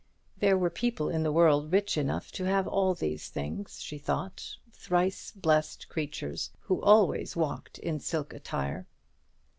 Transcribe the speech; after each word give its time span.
There 0.39 0.57
were 0.57 0.71
people 0.71 1.09
in 1.09 1.21
the 1.21 1.31
world 1.31 1.71
rich 1.71 1.95
enough 1.95 2.31
to 2.31 2.45
have 2.45 2.67
all 2.67 2.95
these 2.95 3.29
things, 3.29 3.83
she 3.83 3.99
thought, 3.99 4.57
thrice 4.73 5.29
blessed 5.31 5.89
creatures, 5.89 6.49
who 6.61 6.81
always 6.81 7.35
walked 7.35 7.77
in 7.77 7.99
silk 7.99 8.33
attire. 8.33 8.87